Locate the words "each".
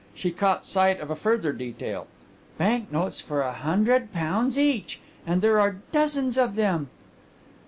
4.57-4.99